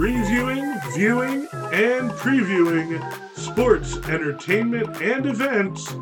[0.00, 5.94] reviewing, viewing, and previewing sports, entertainment, and events,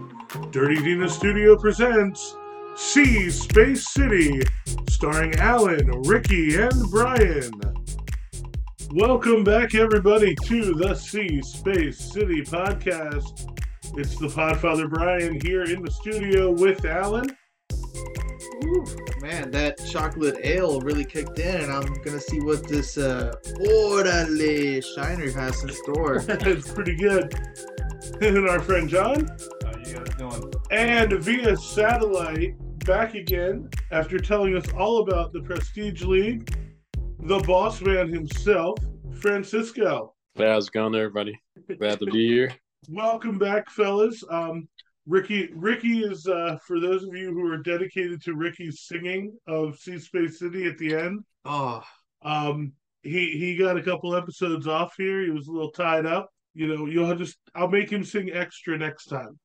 [0.53, 2.37] Dirty Dina Studio presents
[2.77, 4.41] Sea Space City,
[4.89, 7.51] starring Alan, Ricky, and Bryan.
[8.93, 13.51] Welcome back, everybody, to the Sea Space City podcast.
[13.99, 17.37] It's the Podfather Bryan here in the studio with Alan.
[18.65, 18.85] Ooh,
[19.21, 24.83] man, that chocolate ale really kicked in, and I'm gonna see what this uh, Orale
[24.95, 26.25] Shiner has in store.
[26.29, 27.35] it's pretty good.
[28.21, 29.29] And our friend Jon.
[29.65, 30.53] How you guys doing?
[30.71, 36.51] And via satellite, back again after telling us all about the Prestige League,
[37.21, 38.79] the boss man himself,
[39.21, 40.15] Francisco.
[40.35, 41.39] Hey, how's it going, everybody?
[41.79, 42.55] Glad to be here.
[42.89, 44.25] Welcome back, fellas.
[44.31, 44.69] Um,
[45.09, 49.79] Ricky, Ricky is uh, for those of you who are dedicated to Ricky's singing of
[49.79, 51.21] Sea Space City at the end.
[51.47, 51.83] Oh,
[52.23, 55.23] Um, he he got a couple episodes off here.
[55.23, 56.29] He was a little tied up.
[56.53, 59.39] You know, you'll just I'll make him sing extra next time.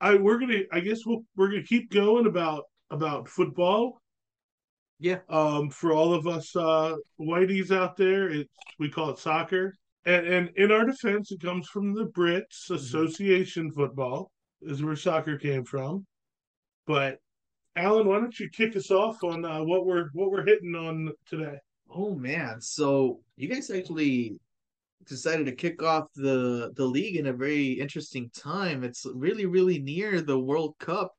[0.00, 4.00] I we're gonna I guess we'll we're gonna keep going about about football.
[4.98, 5.18] Yeah.
[5.28, 9.74] Um, for all of us uh whiteys out there, it's we call it soccer.
[10.06, 14.30] And and in our defense, it comes from the Brits Association Football
[14.62, 16.06] is where soccer came from.
[16.86, 17.18] But
[17.76, 21.12] Alan, why don't you kick us off on uh, what we're what we're hitting on
[21.26, 21.56] today?
[21.90, 22.60] oh man!
[22.60, 24.38] So you guys actually
[25.06, 28.82] decided to kick off the the league in a very interesting time.
[28.82, 31.12] It's really, really near the World Cup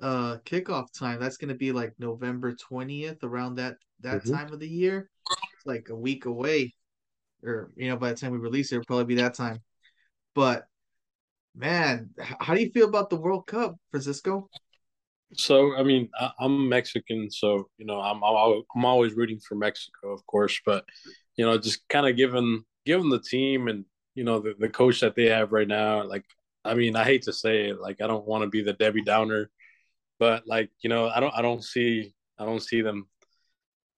[0.00, 1.20] uh kickoff time.
[1.20, 4.32] That's gonna be like November twentieth, around that that Mhm.
[4.32, 5.08] time of the year.
[5.54, 6.74] It's like a week away,
[7.42, 9.62] or you know, by the time we release it, it'll probably be that time.
[10.34, 10.66] But
[11.56, 14.48] man, how do you feel about the World Cup, Francisco?
[15.34, 20.12] So, I mean, I, I'm Mexican, so you know, I'm I'm always rooting for Mexico,
[20.12, 20.60] of course.
[20.64, 20.84] But
[21.36, 25.00] you know, just kind of given given the team and you know the, the coach
[25.00, 26.24] that they have right now, like,
[26.64, 29.02] I mean, I hate to say it, like, I don't want to be the Debbie
[29.02, 29.50] Downer,
[30.18, 33.08] but like, you know, I don't I don't see I don't see them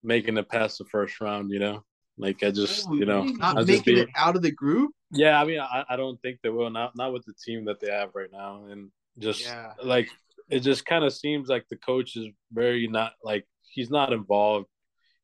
[0.03, 1.51] making it past the first round.
[1.51, 1.85] You know,
[2.17, 4.53] like I just oh, you know not I'll just making be- it out of the
[4.53, 4.93] group.
[5.11, 6.71] Yeah, I mean, I, I don't think they will.
[6.71, 9.73] Not not with the team that they have right now, and just Yeah.
[9.83, 10.09] like
[10.51, 14.67] it just kind of seems like the coach is very not like he's not involved.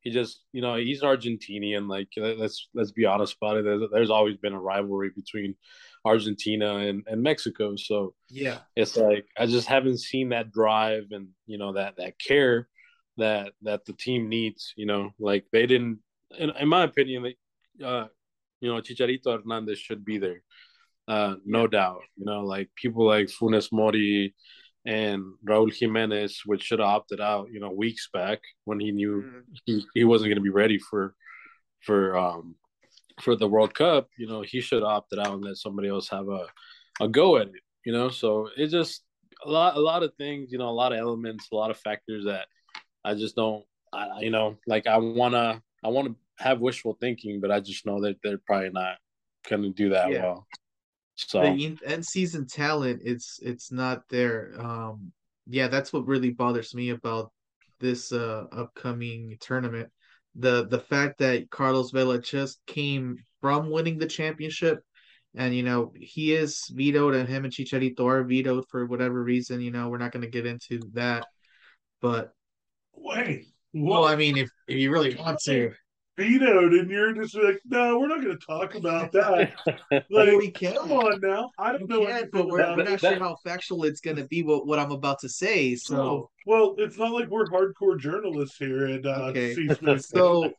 [0.01, 1.87] He just you know he's Argentinian.
[1.89, 3.63] Like let's let's be honest about it.
[3.65, 5.55] There's, there's always been a rivalry between
[6.03, 11.29] Argentina and, and Mexico, so Yeah, it's like I just haven't seen that drive and
[11.47, 12.67] you know that that care
[13.17, 14.73] that that the team needs.
[14.75, 15.99] You know, like they didn't.
[16.37, 18.07] In, in my opinion, they, uh,
[18.65, 20.41] you know, Chicharito Hernandez should be there,
[21.07, 22.01] uh, no doubt.
[22.17, 24.33] You know, like people like Funes Mori
[24.85, 27.45] and Raúl Jimenez, which should have opted out.
[27.53, 29.43] You know, weeks back when he knew Mhm.
[29.65, 31.15] he, he wasn't going to be ready for
[31.85, 32.55] for um
[33.21, 36.09] for the World Cup, you know, he should have opted out and let somebody else
[36.09, 36.43] have a
[36.99, 37.63] a go at it.
[37.85, 39.03] You know, so it just
[39.45, 41.77] a lot a lot of things, you know, a lot of elements, a lot of
[41.77, 42.45] factors that
[43.09, 47.39] I just don't, I, you know, like I wanna I want to have wishful thinking,
[47.39, 48.97] but I just know that they're probably not
[49.47, 50.21] gonna do that Yeah.
[50.23, 50.47] well.
[51.13, 54.53] So the end season talent, it's it's not there.
[54.59, 55.11] Um,
[55.45, 57.31] yeah, that's what really bothers me about
[57.79, 59.91] this uh upcoming tournament.
[60.35, 64.79] The the fact that Carlos Vela just came from winning the championship,
[65.35, 69.61] and you know he is vetoed, and him and Chicharito are vetoed for whatever reason.
[69.61, 71.27] You know, we're not going to get into that,
[72.01, 72.33] but
[72.97, 73.45] Wait,
[73.83, 75.71] well, what I mean, if if you really want to,
[76.17, 79.53] vetoed, and you're just like, no, we're not going to talk about that.
[80.09, 80.75] like, we can.
[80.75, 82.89] come on now, I don't know We can, but we're, about we're it.
[82.91, 84.43] not sure how factual it's going to be.
[84.43, 85.75] What what I'm about to say.
[85.75, 86.29] So.
[86.45, 89.55] Well, it's not like we're hardcore journalists here at uh, Okay.
[89.55, 90.07] C Space.
[90.15, 90.51] So,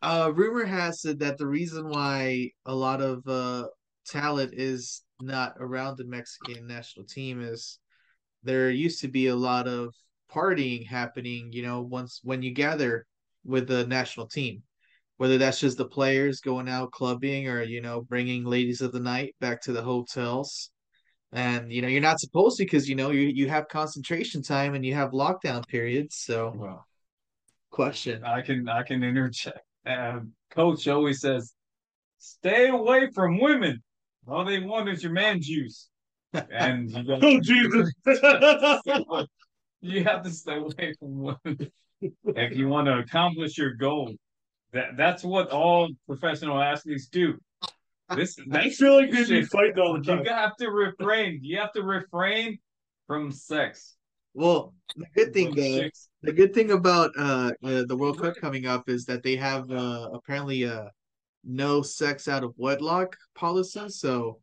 [0.00, 3.68] uh, rumor has it that the reason why a lot of uh,
[4.06, 7.78] talent is not around the Mexican national team is
[8.42, 9.94] there used to be a lot of
[10.32, 11.52] partying happening.
[11.52, 13.06] You know, once when you gather
[13.44, 14.62] with the national team,
[15.16, 19.00] whether that's just the players going out clubbing or you know bringing ladies of the
[19.00, 20.70] night back to the hotels.
[21.32, 24.74] And you know you're not supposed to because you know you you have concentration time
[24.74, 26.16] and you have lockdown periods.
[26.16, 26.86] So Well,
[27.70, 28.24] question.
[28.24, 29.60] I can I can interject.
[29.86, 31.54] Um, Coach always says,
[32.18, 33.82] "Stay away from women.
[34.28, 35.88] All they want is your man juice."
[36.50, 37.92] And you, got- oh Jesus!
[39.82, 41.70] you have to stay away from women
[42.00, 44.14] if you want to accomplish your goal.
[44.72, 47.34] That that's what all professional athletes do.
[48.16, 49.50] This I that's feel like they'd be shit.
[49.50, 50.24] fighting all the time.
[50.24, 51.40] You have to refrain.
[51.42, 52.58] You have to refrain
[53.06, 53.96] from sex.
[54.34, 55.88] Well, the good thing, With uh,
[56.22, 59.70] the good thing about uh, uh the World Cup coming up is that they have
[59.70, 60.86] uh apparently uh
[61.44, 63.88] no sex out of wedlock policy.
[63.88, 64.38] So,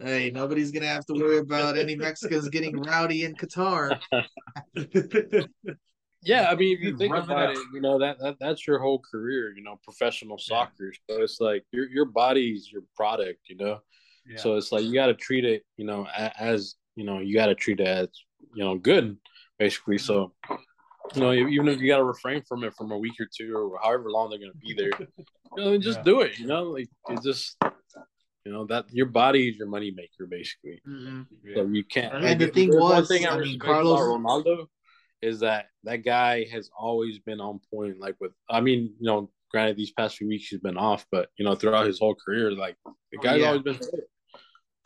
[0.00, 4.00] hey, nobody's gonna have to worry about any Mexicans getting rowdy in Qatar.
[6.22, 7.56] Yeah, I mean, if you think Rub about out.
[7.56, 10.92] it, you know that, that that's your whole career, you know, professional soccer.
[11.08, 13.78] So it's like your your body's your product, you know.
[14.26, 14.36] Yeah.
[14.36, 16.06] So it's like you got to treat it, you know,
[16.38, 18.08] as you know, you got to treat it as
[18.54, 19.16] you know good,
[19.58, 19.96] basically.
[19.96, 20.34] So
[21.14, 23.56] you know, even if you got to refrain from it from a week or two
[23.56, 24.90] or however long they're gonna be there,
[25.56, 26.04] you know, just Yeah.
[26.04, 26.38] do it.
[26.38, 27.56] You know, like it just,
[28.44, 30.80] you know, that your body is your moneymaker, basically.
[30.86, 31.26] Mhm.
[31.54, 32.14] So you can't.
[32.14, 34.66] And like, the thing there's one was, thing I mean, Carlos- Ronaldo
[35.22, 37.98] is that that guy has always been on point.
[37.98, 41.28] Like with, I mean, you know, granted these past few weeks he's been off, but
[41.36, 43.48] you know, throughout his whole career, like the Oh, guy's yeah.
[43.48, 43.78] always been.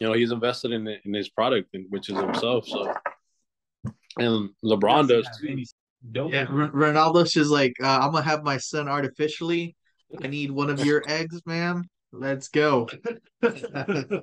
[0.01, 2.67] You know, he's invested in in his product, which is himself.
[2.67, 2.93] So,
[4.19, 5.63] and LeBron does Have too.
[6.11, 9.77] dope- Yeah, R- Ronaldo's just like, uh, I'm gonna have my son artificially.
[10.21, 11.85] I need one of your eggs, ma'am.
[12.17, 12.89] Let's go.
[13.43, 14.23] no,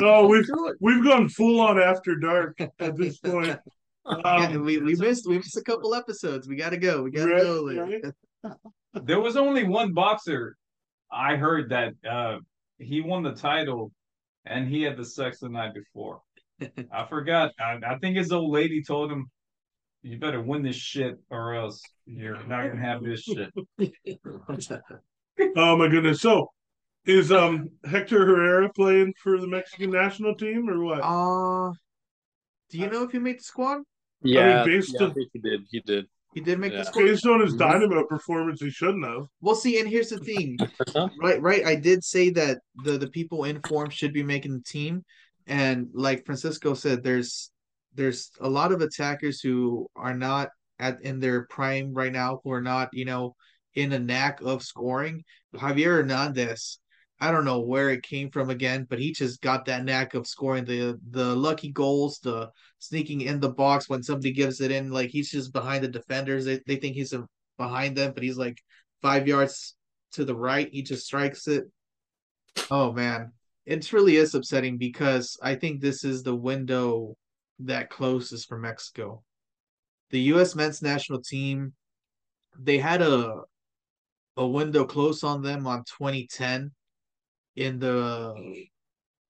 [0.00, 0.48] Oh, we've
[0.80, 3.46] we've gone full on after dark at this point.
[4.06, 6.48] Yeah, Um, we, we missed we missed a couple episodes.
[6.48, 7.02] We gotta go.
[7.02, 7.66] We gotta Right, go.
[8.44, 8.54] Right.
[9.04, 10.56] There was only one boxer
[11.10, 12.38] I heard that uh
[12.78, 13.90] he won the title
[14.44, 16.20] and he had the sex the night before.
[16.92, 17.52] I forgot.
[17.58, 19.30] I, I think his old lady told him,
[20.02, 23.50] "You better win this shit, or else you're not gonna have this shit."
[25.56, 26.20] oh my goodness!
[26.20, 26.50] So,
[27.06, 31.00] is um Hector Herrera playing for the Mexican national team or what?
[31.00, 31.72] Uh
[32.70, 33.82] do you know if he made the squad?
[34.22, 35.60] Yeah, based yeah, I on- think he did.
[35.70, 36.06] He did.
[36.34, 36.78] He did make Yeah.
[36.78, 37.02] the squad.
[37.04, 37.58] Based on his Mhm.
[37.58, 39.26] Dynamo performance, he shouldn't have.
[39.40, 40.56] Well, see, and here's the thing.
[41.20, 41.64] right, right.
[41.64, 45.04] I did say that the the people in form should be making the team,
[45.46, 47.52] and like Francisco said, there's
[47.94, 50.48] there's a lot of attackers who are not
[50.80, 53.36] at in their prime right now, who are not you know
[53.74, 55.22] in a knack of scoring.
[55.54, 56.80] Javier Hernandez,
[57.24, 60.26] I don't know where it came from again, but he just got that knack of
[60.26, 62.50] scoring the the lucky goals, the
[62.80, 64.90] sneaking in the box when somebody gives it in.
[64.90, 66.44] Like he's just behind the defenders.
[66.44, 67.14] They they think he's
[67.56, 68.62] behind them, but he's like
[69.00, 69.74] five yards
[70.12, 70.68] to the right.
[70.70, 71.64] He just strikes it.
[72.70, 73.32] Oh man,
[73.64, 77.16] it really is upsetting because I think this is the window
[77.60, 79.22] that closes for Mexico.
[80.10, 80.54] The U.S.
[80.54, 81.72] men's national team,
[82.58, 83.44] they had a
[84.36, 86.70] a window close on them on 2010
[87.56, 88.66] in the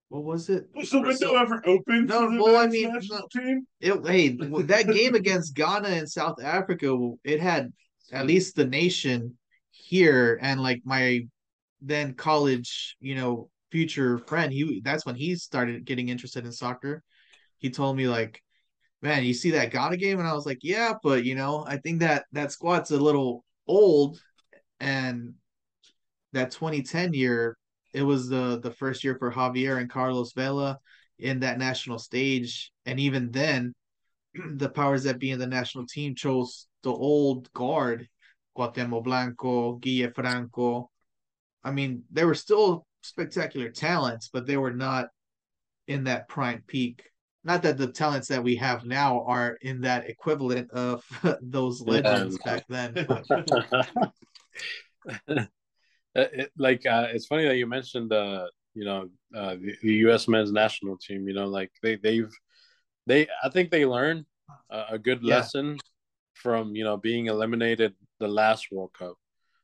[0.08, 0.68] what was it?
[0.74, 3.66] Was the window ever open No, the well, I mean, national team?
[3.80, 4.28] It hey
[4.64, 7.72] that game against Ghana and South Africa, it had
[8.12, 9.36] at least the nation
[9.70, 11.26] here and like my
[11.80, 14.52] then college, you know, future friend.
[14.52, 17.02] He that's when he started getting interested in soccer.
[17.58, 18.40] He told me like,
[19.02, 21.78] man, you see that Ghana game, and I was like, yeah, but you know, I
[21.78, 24.20] think that that squad's a little old,
[24.80, 25.34] and
[26.32, 27.56] that 2010 year,
[27.94, 30.78] it was the the first year for Javier and Carlos Vela
[31.18, 33.72] in that national stage, and even then,
[34.56, 38.08] the powers that be in the national team chose the old guard,
[38.58, 40.90] Cuauhtemoc Blanco, Guille Franco.
[41.62, 45.06] I mean, they were still spectacular talents, but they were not
[45.86, 47.04] in that prime peak.
[47.44, 51.04] Not that the talents that we have now are in that equivalent of
[51.42, 52.52] those legends Yeah.
[52.52, 53.06] back then.
[56.14, 59.74] but- It- it- like uh, it's funny that you mentioned uh, you know uh, the,
[59.82, 60.28] the U.S.
[60.28, 61.26] men's national team.
[61.28, 62.32] You know, like they they've
[63.06, 64.24] they I think they learned
[64.70, 65.36] a, a good Yeah.
[65.36, 65.78] lesson
[66.34, 69.14] from you know being eliminated the last World Cup.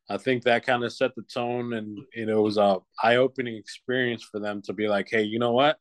[0.08, 3.16] I think that kind of set the tone, and you know, it was a eye
[3.16, 5.78] opening experience for them to be like, hey, you know what,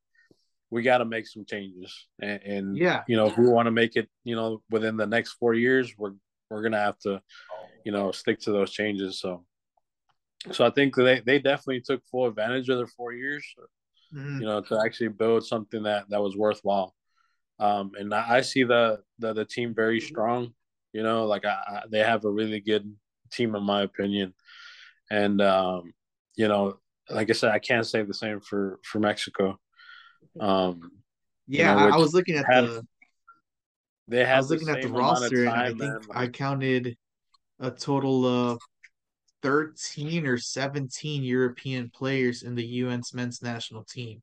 [0.69, 3.03] we got to make some changes, and, and Yeah.
[3.07, 5.95] you know, if we want to make it, you know, within the next four years,
[5.97, 6.13] we're
[6.49, 7.21] we're gonna have to,
[7.85, 9.19] you know, stick to those changes.
[9.19, 9.45] So,
[10.51, 13.45] so I think they they definitely took full advantage of their four years,
[14.11, 14.39] Mhm.
[14.39, 16.95] you know, to actually build something that that was worthwhile.
[17.59, 20.53] Um, and I, I see the, the the team very strong.
[20.93, 22.91] You know, like I, I, they have a really good
[23.31, 24.33] team in my opinion,
[25.11, 25.93] and um,
[26.35, 26.79] you know,
[27.09, 29.59] like I said, I can't say the same for for Mexico.
[30.39, 30.91] Um,
[31.47, 32.85] Yeah, know, I, I was looking at had the
[34.07, 36.97] they I had was looking at the roster and I think I counted
[37.59, 38.59] a total of
[39.41, 44.21] 13 or 17 European players in the UN's men's national team.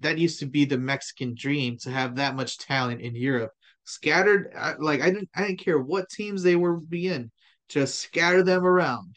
[0.00, 3.52] That used to be the Mexican dream to have that much talent in Europe.
[3.84, 7.30] Scattered uh, like I didn't I didn't care what teams they were be in,
[7.68, 9.16] just scatter them around.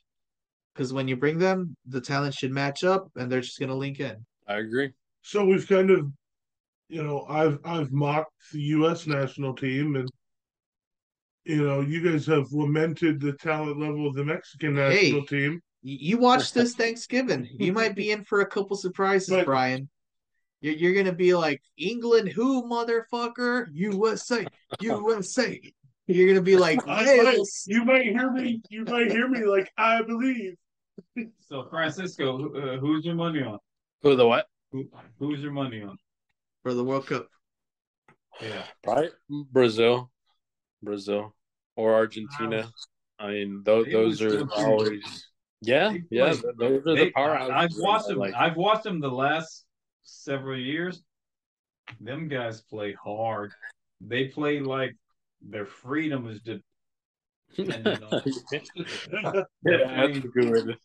[0.74, 4.00] Because when you bring them, the talent should match up and they're just gonna link
[4.00, 4.26] in.
[4.48, 4.92] I agree.
[5.22, 6.12] So we've kind of,
[6.88, 9.08] you know, I've I've mocked the U.S.
[9.08, 10.10] national team, and
[11.50, 15.26] you know, you guys have lamented the talent level of the Mexican national Hey.
[15.26, 15.54] team.
[15.84, 17.48] Y- You watch this Thanksgiving.
[17.58, 19.90] You might be in for a couple surprises, But- Bryan.
[20.62, 23.68] You're, you're gonna be like England, who motherfucker?
[23.72, 24.46] USA,
[24.82, 25.60] USA.
[26.06, 28.62] You're gonna be like hey, might, you might hear me.
[28.70, 30.56] You might hear me like I believe.
[31.40, 33.58] So Francisco, who- uh, who's your money on?
[34.04, 34.48] Who the what?
[34.72, 34.88] Who,
[35.18, 35.98] who's your money on?
[36.62, 37.28] for the World Cup.
[38.42, 38.64] Yeah.
[38.84, 40.12] Probably Brazil,
[40.84, 41.34] Brazil,
[41.80, 42.70] or Argentina.
[43.20, 45.28] I mean, those those are always.
[45.62, 47.52] Yeah, yeah, those are They- the powerhouses.
[47.52, 48.18] I've watched them.
[48.18, 49.66] Like, I've watched them the last
[50.04, 51.02] several years.
[52.00, 53.52] Them guys play hard.
[54.02, 54.96] They play like
[55.42, 56.64] their freedom is just.
[57.56, 58.22] dependent on-
[59.66, 60.78] yeah, that's good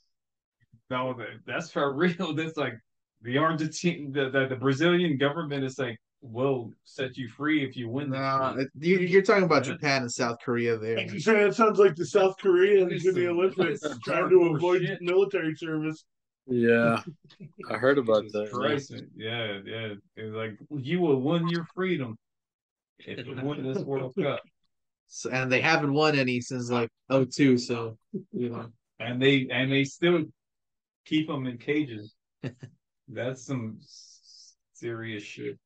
[0.91, 2.35] No, that- that's for real.
[2.35, 2.75] That's like
[3.23, 7.89] the Argentine, the, the, the Brazilian government is like, will set you free if you
[7.89, 8.09] win.
[8.11, 9.75] this Nah, you, you're talking about Yeah.
[9.75, 10.97] Japan and South Korea there.
[10.97, 15.03] Like it sounds like the South Koreans in the Olympics trying to avoid shit.
[15.03, 16.05] military service.
[16.47, 17.03] Yeah,
[17.71, 18.45] I heard about Jesus that.
[18.45, 18.51] yeah.
[18.51, 18.95] Christ.
[19.17, 19.95] Yeah, yeah.
[20.17, 22.17] It's like you will win your freedom
[22.99, 24.41] if you win this World Cup.
[25.07, 27.97] So, and they haven't won any since like 02, so
[28.33, 28.67] you know.
[28.99, 30.23] and they and they still
[31.05, 32.15] keep them in cages.
[33.09, 33.79] That's some
[34.73, 35.59] serious shit.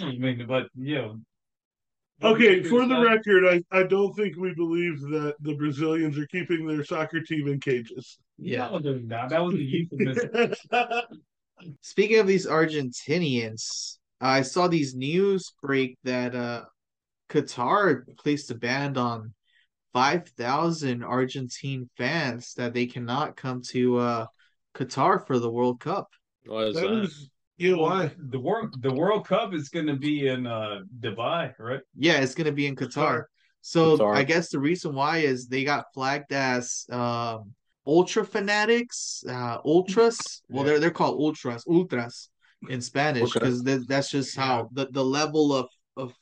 [0.00, 1.20] I mean, but you know.
[2.22, 6.66] Okay, for the record, I, I don't think we believe that the Brazilians are keeping
[6.66, 8.18] their soccer team in cages.
[8.38, 8.70] Yeah.
[8.70, 9.28] no, they're not.
[9.28, 10.54] that was a euphemism.
[11.82, 16.64] Speaking of these Argentinians, I saw these news break that uh
[17.28, 19.34] Qatar placed a ban on
[19.92, 24.26] 5,000 Argentine fans that they cannot come to uh
[24.74, 26.08] Qatar for the World Cup.
[26.46, 26.90] What is that that?
[26.90, 28.10] was, you know, why?
[28.18, 31.80] The world the World Cup is going to be in uh Dubai, right?
[31.96, 33.24] Yeah, it's going to be in Qatar.
[33.62, 34.16] So Qatar.
[34.16, 37.52] I guess the reason why is they got flagged as um
[37.86, 40.42] ultra fanatics, uh ultras.
[40.48, 40.70] Well, Yeah.
[40.72, 42.28] they're they're called ultras, ultras
[42.68, 43.40] in Spanish Okay.
[43.40, 46.12] because that's just how the, the level of of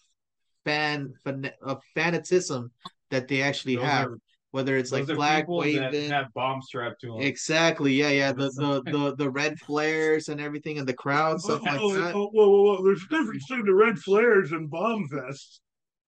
[0.64, 2.71] fan, fan of fanatism
[3.11, 4.07] that they actually Those have.
[4.07, 4.19] are-
[4.54, 7.20] Whether it's like Those are flag people that waving, have bombs strapped to them.
[7.23, 11.62] exactly, yeah, yeah, the, the the the red flares and everything in the crowd, stuff
[11.64, 12.14] like oh, that.
[12.14, 12.84] oh, whoa, whoa, whoa.
[12.84, 15.61] There's a difference between the red flares and bomb vests.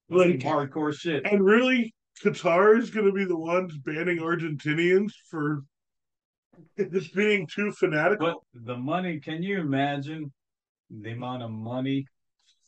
[0.09, 1.26] Like, hardcore shit.
[1.30, 1.92] and really,
[2.25, 5.62] Qatar is going to be the ones banning Argentinians for
[6.90, 8.42] just being too fanatical.
[8.54, 10.32] But the money, can you imagine
[10.88, 12.06] the amount of money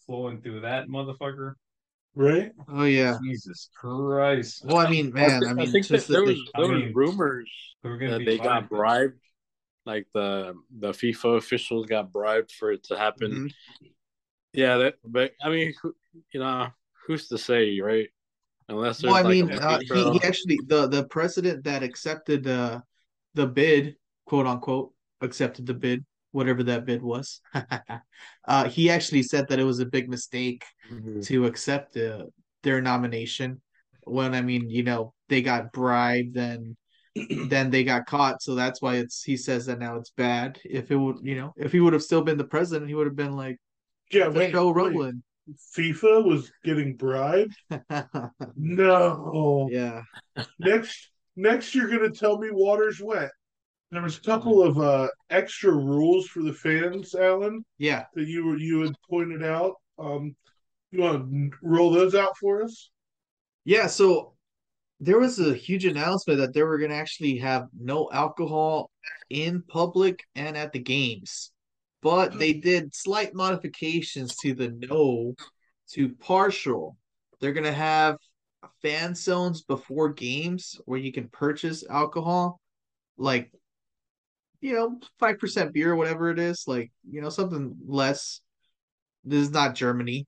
[0.05, 1.55] flowing through that motherfucker?
[2.15, 2.53] Right?
[2.69, 3.19] Oh yeah.
[3.23, 4.65] Jesus Christ.
[4.65, 6.71] Well, I mean, man, I I mean, think just that there the- was I there
[6.71, 7.51] was rumors
[7.83, 9.21] We're that they got bribed,
[9.87, 13.33] like the the FIFA officials got bribed for it to happen.
[13.33, 13.55] Mhm.
[14.53, 14.95] Yeah, that.
[15.05, 15.75] But I mean,
[16.33, 16.69] you know,
[17.07, 18.09] who's to say, right?
[18.69, 22.47] Unless there's Well, I like mean, uh, he, he actually the the president that accepted
[22.47, 22.81] uh,
[23.35, 27.41] the bid, quote unquote, accepted the bid, whatever that bid was.
[28.47, 31.25] uh, he actually said that it was a big mistake Mhm.
[31.27, 32.25] to accept uh,
[32.63, 33.61] their nomination.
[34.05, 36.77] When I mean, you know, they got bribed and
[37.49, 39.23] then they got caught, so that's why it's.
[39.23, 40.59] He says that now it's bad.
[40.65, 43.07] If it would, you know, if he would have still been the president, he would
[43.07, 43.59] have been like
[44.11, 45.15] Yeah, wait, show wait.
[45.77, 47.55] FIFA was getting bribed.
[48.57, 49.69] No.
[49.71, 50.03] yeah.
[50.59, 53.31] Next, next you're gonna tell me water's wet.
[53.93, 58.07] There was a couple of uh, extra rules for the fans, Alan, Yeah.
[58.15, 59.75] that you were you had pointed out.
[59.99, 60.35] Um,
[60.91, 62.91] you want to roll those out for us?
[63.65, 64.33] Yeah, so
[64.99, 68.91] there was a huge announcement that they were going to actually have no alcohol
[69.29, 71.53] in public and at the games.
[72.01, 75.35] But they did slight modifications to the no
[75.93, 76.97] to partial.
[77.41, 78.17] They're going to have
[78.81, 82.59] fan zones before games where you can purchase alcohol,
[83.19, 83.53] like,
[84.63, 88.41] you know, 5% beer, or whatever it is, like, you know, something less.
[89.25, 90.27] This is not Germany.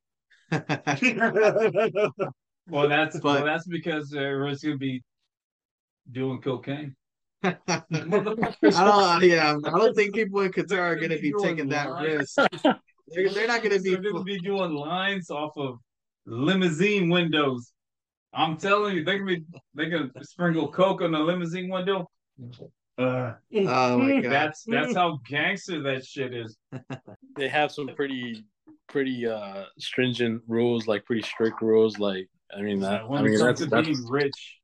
[2.66, 5.02] Well, that's But- well, that's because uh, everyone's gonna be
[6.10, 6.96] doing cocaine.
[7.42, 7.54] I
[7.90, 9.22] don't.
[9.22, 12.38] Yeah, I don't think people in Qatar are going to be taking that risk.
[13.08, 13.90] They're, they're not going to be.
[13.96, 15.76] They're gonna be doing lines off of
[16.24, 17.70] limousine windows.
[18.32, 22.08] I'm telling you, they're gonna be they're gonna sprinkle coke on the limousine window.
[22.96, 23.32] Uh,
[23.66, 24.30] Oh my god!
[24.32, 26.56] that's that's how gangster that shit is.
[27.36, 28.44] they have some pretty
[28.88, 31.98] pretty uh stringent rules, like pretty strict rules.
[31.98, 34.58] Like I mean that when I it mean comes that's to that's being rich,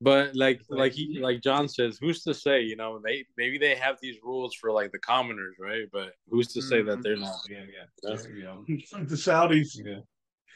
[0.00, 3.58] but like like- like he like Jon says, who's to say, you know, they maybe
[3.58, 5.84] they have these rules for like the commoners, right?
[5.92, 9.76] But who's to say that they're not yeah, yeah, yeah, It's like the Saudis.
[9.84, 10.00] yeah.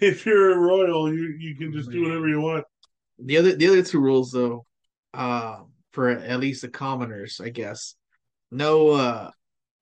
[0.01, 2.65] If you're a royal, you you can just do whatever you want.
[3.19, 4.65] The other the other two rules though,
[5.15, 5.61] uh,
[5.97, 7.95] for at least the commoners, I guess.
[8.51, 9.31] No uh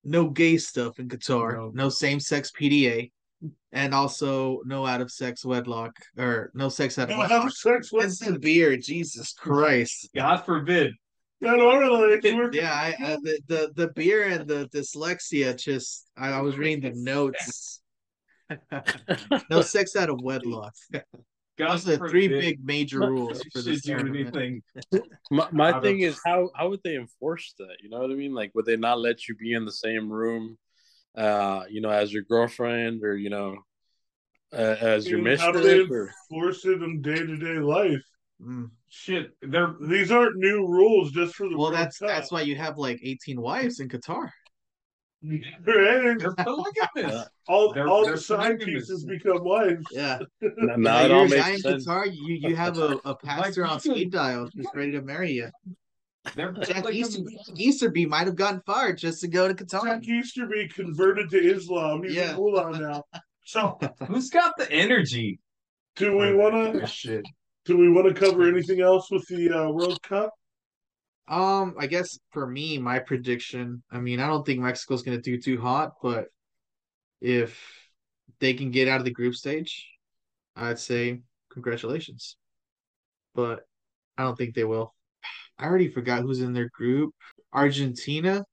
[0.04, 1.70] no gay stuff in Qatar, No.
[1.74, 3.10] no, same sex PDA,
[3.72, 7.50] and also no out of sex wedlock or no sex out of No wedlock.
[7.50, 7.90] sex
[8.20, 10.08] the beer, Jesus Christ.
[10.14, 10.92] God forbid.
[11.44, 12.24] our legs.
[12.52, 16.82] Yeah, I, I the, the the beer and the dyslexia just I, I was reading
[16.92, 17.80] the notes.
[19.50, 20.74] no sex out of wedlock.
[21.56, 24.62] God Those are the three big major rules for should this do anything.
[25.30, 27.76] My, my thing of- is how how would they enforce that?
[27.80, 28.34] You know what I mean?
[28.34, 30.58] Like would they not let you be in the same room,
[31.16, 33.56] uh, you know, as your girlfriend or you know,
[34.52, 35.90] uh, as your How do they mistress?
[35.90, 36.12] Or...
[36.32, 38.02] enforce it in day to day life?
[38.42, 38.70] Mm.
[38.88, 42.08] Shit, they're These aren't new rules just for the Well, World that's Cup.
[42.08, 44.30] that's why you have like 18 wives in Qatar.
[45.26, 46.18] Right?
[46.18, 47.28] they're polygamous.
[47.48, 48.64] all they're- all they're the side polygamous.
[48.88, 49.84] pieces become wives.
[49.90, 50.18] Yeah.
[50.42, 51.86] Now, Now now it you're all a guy makes sense.
[51.86, 55.48] Qatar, you you have a, a pastor on speed dial just ready to marry you.
[56.34, 57.18] They're Jack polygamous.
[57.18, 59.84] Easter, Easterby might have gotten fired just to go to Qatar.
[59.84, 62.02] Jack Easterby converted to Islam.
[62.02, 62.32] He's Yeah.
[62.34, 63.04] a mullah now.
[63.44, 63.78] So,
[64.08, 65.38] Who's got the energy?
[65.96, 66.80] do we want to?
[66.80, 67.24] this shit?
[67.66, 70.30] do we want to cover anything else with the uh, World Cup?
[71.26, 73.82] Um, I guess for me, my prediction.
[73.90, 76.26] I mean, I don't think Mexico's gonna do too hot, but
[77.20, 77.58] if
[78.40, 79.88] they can get out of the group stage,
[80.56, 82.36] I'd say congratulations.
[83.34, 83.66] But
[84.18, 84.94] I don't think they will.
[85.58, 87.14] I already forgot who's in their group.
[87.52, 88.44] Argentina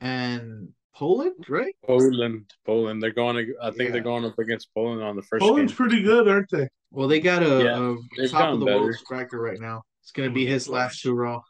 [0.00, 1.74] and Poland, right?
[1.84, 3.02] Poland, Poland.
[3.02, 3.36] They're going.
[3.36, 3.90] To, I think Yeah.
[3.90, 5.76] they're going up against Poland on the first Poland's game.
[5.76, 6.68] pretty good, aren't they?
[6.90, 8.92] Well, they got a, Yeah, a top of gotten the world better.
[8.94, 9.82] striker right now.
[10.02, 11.40] It's gonna be his last hurrah.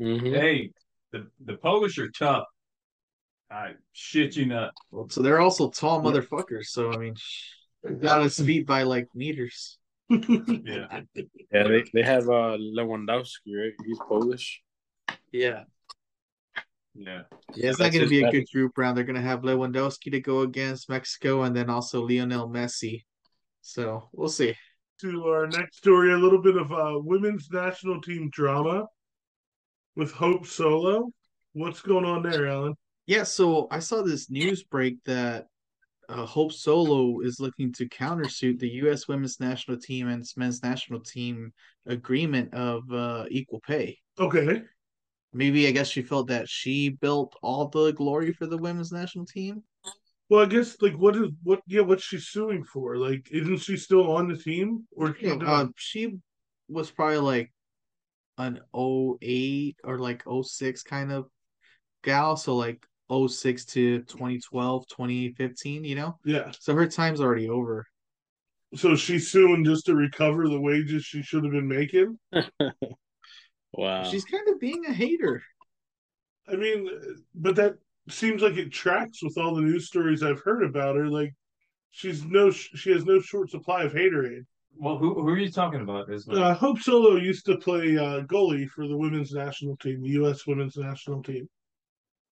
[0.00, 0.34] Mhm.
[0.34, 0.70] Hey,
[1.12, 2.46] the the Polish are tough.
[3.50, 4.72] I shit you not.
[4.90, 6.66] Well, so they're also tall motherfuckers.
[6.66, 7.14] So I mean,
[7.82, 9.78] they got us beat by like meters.
[10.10, 11.00] Yeah.
[11.52, 13.72] Yeah, they, they have uh Lewandowski, right?
[13.86, 14.62] He's Polish.
[15.32, 15.64] Yeah.
[16.94, 17.22] Yeah.
[17.54, 18.96] Yeah, it's That's not going to his be a best- good group round.
[18.96, 23.02] They're going to have Lewandowski to go against Mexico and then also Lionel Messi.
[23.62, 24.54] So we'll see.
[25.00, 28.86] to our next story, a little bit of uh, women's national team drama
[29.96, 31.10] with Hope Solo.
[31.52, 32.74] What's going on there, Alan?
[33.06, 35.46] Yeah, so I saw this news break that
[36.08, 39.08] uh, Hope Solo is looking to countersuit the U.S.
[39.08, 41.52] women's national team and men's national team
[41.86, 43.98] agreement of uh, equal pay.
[44.18, 44.62] Okay.
[45.32, 49.26] Maybe I guess she felt that she built all the glory for the women's national
[49.26, 49.62] team.
[50.30, 51.60] Well, I guess like what is what?
[51.66, 52.96] Yeah, what's she suing for?
[52.96, 54.86] Like, isn't she still on the team?
[54.96, 56.18] Or Yeah, uh, she
[56.68, 57.52] was probably like
[58.38, 61.26] an 08 or like 06 kind of
[62.02, 62.36] gal.
[62.36, 66.18] So like 06 to 2012, 2015, you know?
[66.24, 66.50] yeah.
[66.58, 67.86] So her time's already over.
[68.74, 72.18] So she's suing just to recover the wages she should have been making.
[73.76, 74.04] Wow.
[74.04, 75.42] She's kind of being a hater.
[76.48, 76.88] I mean,
[77.34, 77.74] but that
[78.08, 81.08] seems like it tracks with all the news stories I've heard about her.
[81.08, 81.34] Like,
[81.90, 84.44] she's no, she has no short supply of haterade.
[84.76, 86.10] Well, who who are you talking about?
[86.10, 90.10] Is Uh, Hope Solo used to play uh, goalie for the women's national team, the
[90.10, 90.46] U.S.
[90.46, 91.48] women's national team,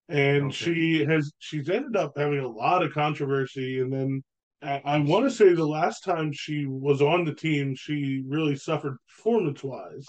[0.08, 0.52] and Okay.
[0.52, 3.80] she has she's ended up having a lot of controversy.
[3.80, 4.22] And then
[4.62, 8.56] I, I want to say the last time she was on the team, she really
[8.56, 10.06] suffered performance wise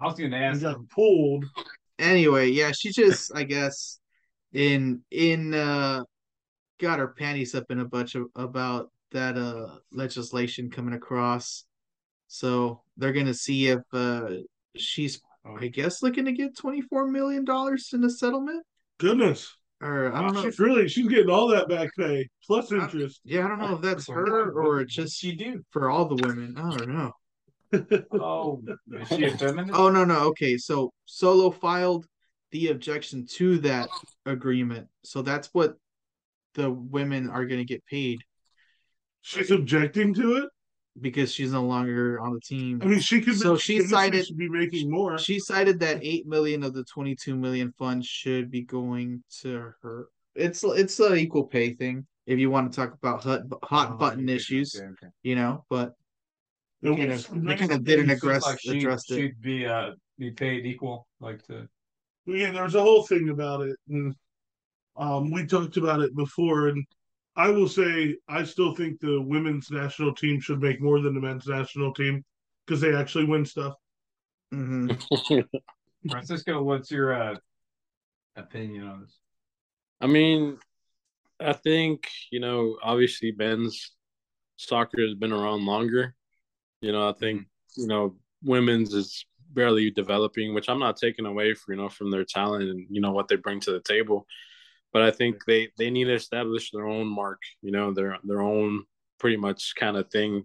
[0.00, 0.62] I was gonna and ask.
[0.62, 1.44] got pulled.
[1.98, 4.00] Anyway, yeah, she just, I guess,
[4.52, 6.02] in in uh
[6.78, 11.64] got her panties up in a bunch of about that uh legislation coming across.
[12.32, 14.30] So they're gonna see if uh
[14.76, 15.20] she's
[15.58, 18.64] I guess looking to get twenty four million dollars in a settlement.
[18.98, 20.42] Goodness, Or I don't know.
[20.42, 23.20] she's really she's getting all that back pay plus I- interest.
[23.24, 25.64] Yeah, I don't know if that's her or just she do?
[25.70, 26.54] for all the women.
[26.56, 27.12] I don't know.
[28.12, 28.62] Oh,
[28.92, 29.76] is she a feminist?
[29.76, 30.56] Oh no, no, okay.
[30.56, 32.06] So Solo filed
[32.52, 33.88] the objection to that
[34.24, 34.86] agreement.
[35.04, 35.74] So that's what
[36.54, 38.20] the women are gonna get paid
[39.22, 40.48] She's objecting to it.
[41.00, 42.80] Because she's no longer on the team.
[42.82, 43.36] I mean, she could.
[43.36, 45.18] So she cited- should be making more.
[45.18, 50.08] She cited that eight million of the twenty-two million funds should be going to her.
[50.34, 52.06] It's it's an equal pay thing.
[52.26, 55.12] If you want to talk about hot hot Oh, button okay, issues, okay, okay.
[55.22, 55.94] you know, but
[56.82, 59.14] It they kind of, they nice kind of didn't address Like she, address it.
[59.16, 61.66] she'd be uh be paid equal, like to.
[62.26, 64.14] Yeah, there was a whole thing about it, and
[64.96, 66.68] um, we talked about it before.
[66.68, 66.84] And
[67.36, 71.20] I will say, I still think the women's national team should make more than the
[71.20, 72.24] men's national team
[72.66, 73.74] because they actually win stuff.
[74.50, 74.90] hmm
[76.10, 77.36] Francisco, what's your uh
[78.36, 79.18] opinion on this?
[80.00, 80.58] I mean,
[81.38, 83.92] I think, you know, obviously men's
[84.56, 86.14] soccer has been around longer.
[86.80, 91.54] You know, I think, you know, women's is barely developing, which I'm not taking away
[91.54, 94.26] from you know from their talent and you know what they bring to the table.
[94.92, 98.40] But I think they they need to establish their own mark, you know, their their
[98.42, 98.84] own
[99.18, 100.44] pretty much kind of thing,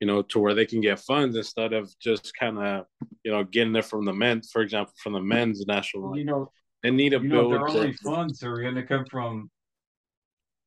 [0.00, 2.86] you know, to where they can get funds instead of just kind of
[3.24, 6.16] you know getting it from the men, for example, from the men's national.
[6.18, 6.50] You know,
[6.82, 7.52] they need to you know, build.
[7.52, 9.50] their only funds are going to come from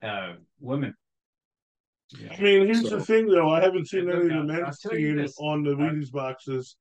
[0.02, 0.94] uh, women.
[2.16, 3.50] I mean, here's So- the thing, though.
[3.52, 5.38] I haven't seen any of the men's I'll tell you team this.
[5.40, 6.76] on the I- Wheaties boxes,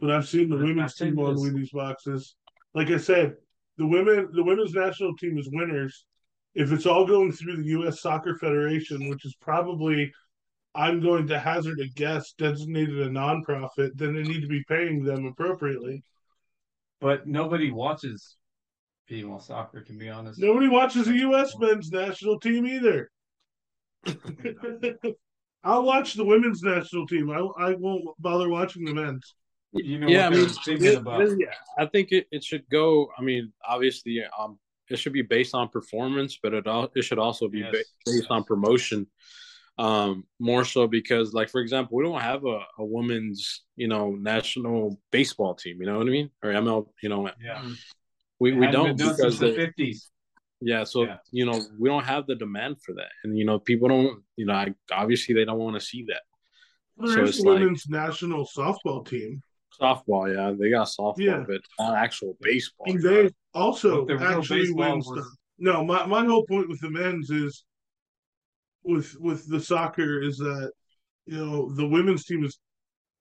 [0.00, 1.42] but I've seen the I'll women's tell you team on this.
[1.44, 2.36] Wheaties boxes.
[2.74, 3.34] Like I said,
[3.78, 6.04] the women, the women's national team is winners.
[6.54, 8.00] If it's all going through the U.S.
[8.00, 10.10] Soccer Federation, which is probably,
[10.74, 15.04] I'm going to hazard a guess, designated a nonprofit, then they need to be paying
[15.04, 16.02] them appropriately.
[17.00, 18.36] But nobody watches
[19.06, 20.40] female soccer, to be honest.
[20.40, 21.54] Nobody watches the U.S.
[21.58, 23.10] men's national team either.
[25.64, 27.30] I'll watch the women's national team.
[27.30, 29.34] I I won't bother watching the men's.
[29.72, 31.20] You know yeah, I mean, they're thinking it- about.
[31.22, 31.38] it-
[31.78, 33.08] I think it, it should go.
[33.18, 37.18] I mean, obviously, um, it should be based on performance, but it all it should
[37.18, 39.06] also be Yes, ba- based on promotion.
[39.78, 44.12] Um, more so because, like, for example, we don't have a, a women's, you know,
[44.12, 45.76] national baseball team.
[45.80, 46.30] You know what I mean?
[46.42, 47.62] Or ML, you know, Yeah,
[48.40, 50.10] we, we don't been done because since the fifties.
[50.62, 50.84] yeah.
[50.84, 51.18] So Yeah.
[51.30, 54.22] you know, we don't have the demand for that, and you know, people don't.
[54.36, 56.22] You know, I, obviously they don't want to see that.
[57.06, 59.42] So There's it's the like- women's national softball team.
[59.80, 61.44] Softball, yeah, they got softball, Yeah.
[61.46, 62.86] but not actual baseball.
[62.90, 65.26] And they also the actually baseball win was- stuff.
[65.58, 67.64] No, my, my whole point with the men's is
[68.84, 70.70] with with the soccer is that
[71.26, 72.58] you know the women's team is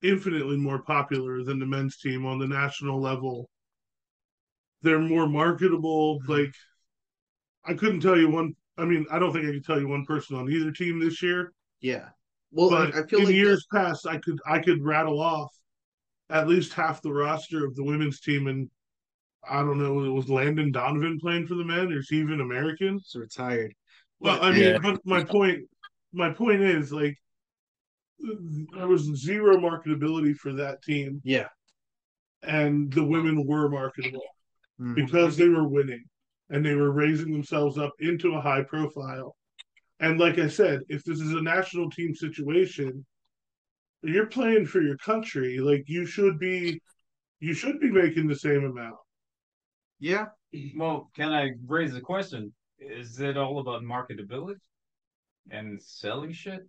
[0.01, 3.49] infinitely more popular than the men's team on the national level.
[4.81, 6.19] They're more marketable.
[6.19, 6.31] Mm-hmm.
[6.31, 6.53] Like
[7.65, 8.53] I couldn't tell you one.
[8.77, 11.21] I mean, I don't think I could tell you one person on either team this
[11.23, 11.53] year.
[11.79, 12.09] Yeah.
[12.51, 15.53] Well, I, but I feel in like years past, I could I could rattle off
[16.29, 18.69] at least half the roster of the women's team, and
[19.47, 22.41] I don't know, it was Landon Donovan playing for the men, or is he even
[22.41, 22.95] American?
[22.95, 23.73] he's retired.
[24.19, 24.77] Well, But- I mean, Yeah.
[24.81, 25.69] but my point,
[26.13, 27.17] my point is like
[28.73, 31.49] there was zero marketability for that team, Yeah.
[32.41, 34.25] and the women were marketable
[34.79, 34.95] Mhm.
[34.95, 36.05] because they were winning
[36.49, 39.35] and they were raising themselves up into a high profile.
[39.99, 43.05] And like I said, if this is a national team situation,
[44.07, 45.59] you're playing for your country.
[45.59, 46.81] Like you should be,
[47.39, 48.95] you should be making the same amount.
[49.99, 50.25] Yeah.
[50.75, 52.53] Well, can I raise a question?
[52.79, 54.55] Is it all about marketability
[55.49, 56.61] and selling shit?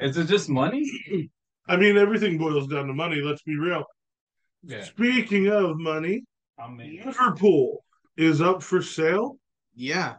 [0.00, 0.84] Is it just money?
[1.68, 3.20] I mean, everything boils down to money.
[3.22, 3.84] Let's be real.
[4.62, 6.24] Yeah, Speaking of money,
[6.58, 7.84] I mean, Liverpool
[8.16, 9.38] is up for sale.
[9.74, 10.14] Yeah.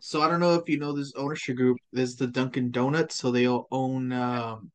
[0.00, 1.78] So I don't know if you know this ownership group.
[1.92, 4.70] There's the Dunkin' Donuts, so they all own um, Bo-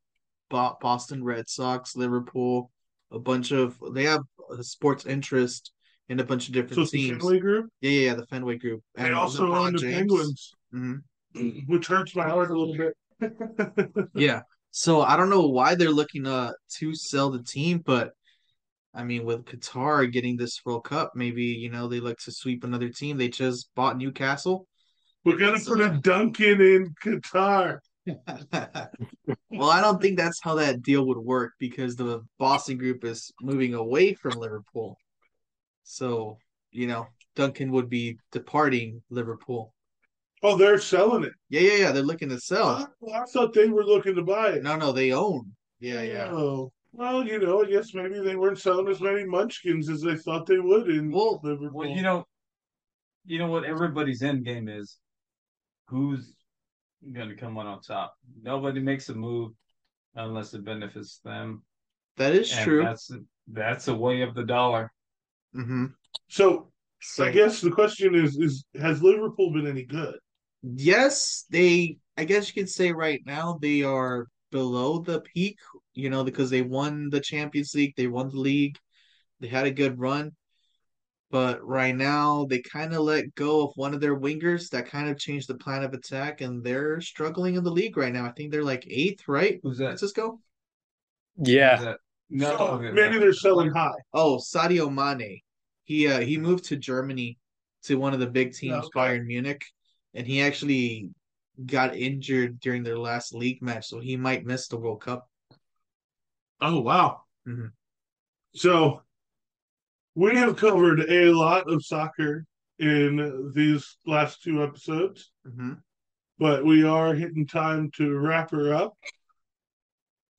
[0.52, 2.72] Boston Red Sox, Liverpool,
[3.12, 3.78] a bunch of.
[3.94, 4.22] They have
[4.58, 5.72] a sports interest
[6.10, 7.24] in a bunch of So different it's the teams.
[7.24, 7.70] Fenway Group.
[7.82, 8.82] Yeah, yeah, yeah, the Fenway Group.
[8.96, 9.96] They And also LeBron own the James.
[9.96, 11.68] Penguins, Mhm.
[11.68, 12.96] which hurts my heart a little bit.
[14.16, 14.42] Yeah.
[14.72, 18.12] So I don't know why they're looking uh, to sell the team, but
[18.94, 22.64] I mean, with Qatar getting this World Cup, maybe you know they look to sweep
[22.64, 23.18] another team.
[23.18, 24.68] They just bought Newcastle.
[25.24, 27.80] We're gonna put a Dunkin' in Qatar.
[28.06, 33.32] well, I don't think that's how that deal would work because the Boston group is
[33.42, 34.98] moving away from Liverpool.
[35.84, 36.38] So,
[36.72, 39.74] you know, Dunkin' would be departing Liverpool.
[40.44, 41.34] Oh, they're selling it.
[41.50, 41.92] Yeah, yeah, yeah.
[41.92, 42.92] They're looking to sell.
[43.00, 44.64] Well, I thought they were looking to buy it.
[44.64, 45.52] No, no, they own.
[45.80, 46.30] Yeah, yeah.
[46.32, 50.16] Oh, well, you know, I guess maybe they weren't selling as many munchkins as they
[50.16, 51.72] thought they would in Well- Liverpool.
[51.74, 52.26] well, you know,
[53.26, 54.98] you know what everybody's end game is.
[55.90, 56.34] Who's
[57.12, 58.16] gonna come out on top?
[58.42, 59.54] Nobody makes a move
[60.16, 61.64] unless it benefits them.
[62.18, 62.84] That is and true.
[62.84, 63.12] That's
[63.48, 64.92] that's a way of the dollar.
[65.56, 65.88] Mm-hmm.
[66.30, 70.16] so, So, I guess the question is: is has Liverpool been any good?
[70.62, 71.98] yes, they.
[72.18, 75.58] I guess you could say right now they are below the peak.
[75.94, 78.78] You know, because they won the Champions League, they won the league,
[79.42, 80.32] they had a good run.
[81.32, 85.10] But right now, they kind of let go of one of their wingers that kind
[85.10, 88.26] of changed the plan of attack, and they're struggling in the league right now.
[88.26, 89.60] I think they're like eighth, right?
[89.64, 89.86] Who's that?
[89.88, 90.42] Francisco?
[91.38, 91.98] Yeah, that?
[92.30, 93.96] No, So, okay, maybe they're selling high.
[94.14, 95.40] Oh, Sadio Mane.
[95.86, 97.38] He uh he moved to Germany
[97.84, 99.18] to one of the big teams, Okay.
[99.18, 99.64] Bayern Munich,
[100.14, 101.10] and he actually
[101.66, 105.28] got injured during their last league match, so he might miss the World Cup.
[106.60, 107.22] Oh wow!
[107.48, 107.72] Mhm.
[108.54, 109.02] So,
[110.22, 112.46] we have covered a lot of soccer
[112.78, 115.32] in these last two episodes.
[115.48, 115.74] Mm-hmm.
[116.38, 118.94] but we are hitting time to wrap her up.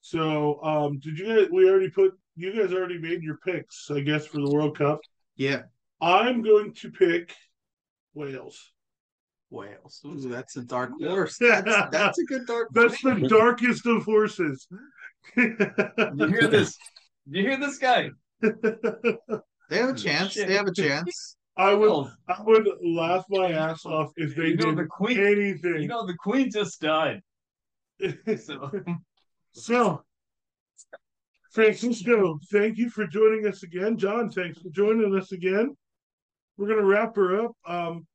[0.00, 1.48] So, um, did you guys?
[1.52, 5.00] We already put you guys already made your picks, I guess, for the World Cup.
[5.36, 5.62] Yeah.
[6.00, 7.34] I'm going to pick
[8.14, 8.72] Wales.
[9.50, 10.00] Wales.
[10.06, 11.38] Ooh, that's a dark horse.
[11.38, 14.66] That's, that's a good dark That's the darkest of horses.
[15.36, 15.56] You
[16.28, 16.78] hear this?
[17.28, 18.10] You hear this guy?
[19.72, 20.32] They have a chance.
[20.32, 20.48] Shit.
[20.48, 21.36] They have a chance.
[21.56, 24.84] I would Oh, I would laugh my ass off if they you know did the
[24.84, 25.18] queen.
[25.18, 25.80] anything.
[25.80, 27.22] You know the queen just died.
[28.38, 28.70] So
[29.52, 30.02] so,
[31.52, 33.96] Francisco, thank you for joining us again.
[33.96, 35.74] Jon, thanks for joining us again.
[36.56, 37.52] We're gonna wrap her up.
[37.66, 38.06] Um,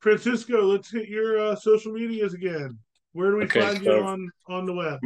[0.00, 2.78] Francisco, let's hit your uh, social medias again.
[3.12, 4.98] Where do we Okay, find you on on the web?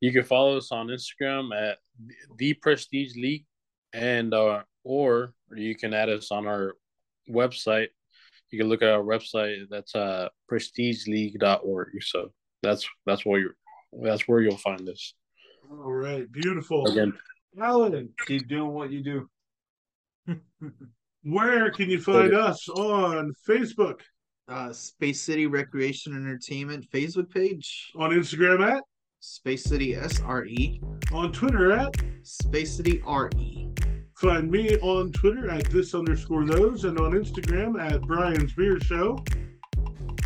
[0.00, 1.78] You can follow us on Instagram at
[2.38, 3.46] the Prestige League,
[3.92, 6.74] and uh, or you can add us on our
[7.28, 7.88] website.
[8.50, 9.64] You can look at our website.
[9.70, 11.88] That's uh prestigeleague.org.
[12.02, 12.30] So
[12.62, 13.50] that's that's where you
[14.02, 15.14] that's where you'll find us.
[15.70, 16.86] All right, beautiful.
[16.86, 17.12] Again,
[17.60, 19.28] Alan, keep doing what you do.
[21.22, 24.00] where can you find us on Facebook,
[24.48, 27.92] Uh, Space City Recreation Entertainment Facebook page.
[27.96, 28.82] on Instagram at,
[29.20, 30.80] Space City SRE.
[31.12, 33.70] on Twitter at, Space City RE.
[34.24, 39.22] Find me on Twitter at this underscore those and on Instagram at Bryan's Beer Show.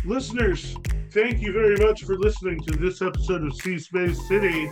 [0.05, 0.77] Listeners,
[1.11, 4.71] thank you very much for listening to this episode of Sea Space City.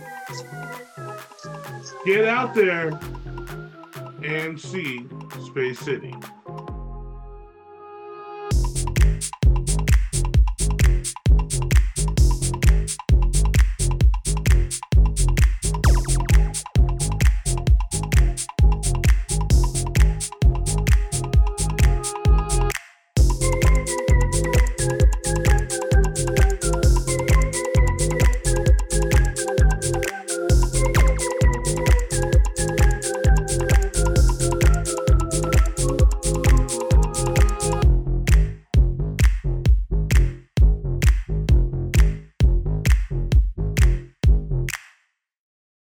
[2.06, 2.98] Get out there
[4.22, 5.06] and see
[5.44, 6.14] Space City.